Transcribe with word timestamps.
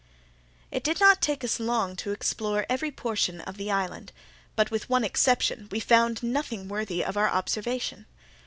It 0.71 0.83
did 0.83 0.99
not 0.99 1.21
take 1.21 1.43
us 1.43 1.59
long 1.59 1.95
to 1.97 2.09
explore 2.11 2.65
every 2.67 2.89
portion 2.89 3.39
of 3.41 3.57
the 3.57 3.69
island, 3.69 4.11
but, 4.55 4.71
with 4.71 4.89
one 4.89 5.03
exception, 5.03 5.67
we 5.69 5.79
found 5.79 6.23
nothing 6.23 6.67
worthy 6.67 7.05
of 7.05 7.17
our 7.17 7.29
observation. 7.29 8.07